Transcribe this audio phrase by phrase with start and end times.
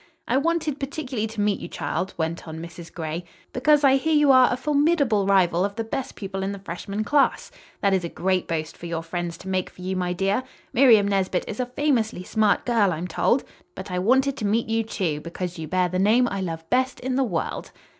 [0.27, 2.91] "I wanted particularly to meet you, child," went on Mrs.
[2.91, 6.57] Gray, "because I hear you are a formidable rival of the best pupil in the
[6.57, 7.51] freshman class.
[7.81, 10.41] That is a great boast for your friends to make for you, my dear.
[10.73, 13.43] Miriam Nesbit is a famously smart girl, I'm told.
[13.75, 16.99] But I wanted to meet you, too, because you bear the name I love best
[16.99, 17.71] in the world."